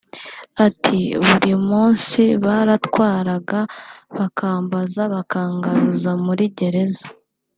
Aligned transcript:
Ati 0.67 0.99
“Buri 1.25 1.53
munsi 1.69 2.21
barantwaraga 2.45 3.59
bakambaza 4.17 5.01
bakangaruza 5.13 6.11
muri 6.25 6.45
gereza 6.57 7.07